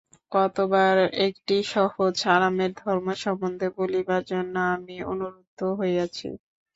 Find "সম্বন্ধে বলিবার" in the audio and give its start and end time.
3.23-4.21